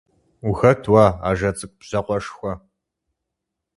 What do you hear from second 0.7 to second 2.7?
уэ, ажэ цӀыкӀу бжьакъуэшхуэ?